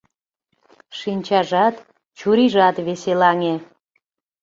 [0.97, 1.75] Шинчажат,
[2.17, 3.55] чурийжат веселаҥе.